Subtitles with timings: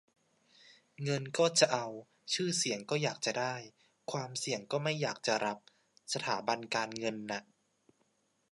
[1.03, 1.87] เงินก็จะเอา
[2.33, 3.55] ชื่อเสียงก็อยากจะได้
[4.11, 5.57] ความเสี่ยงก็ไม่อยากจะรับ
[6.13, 7.41] สถาบันการเงินน่ะ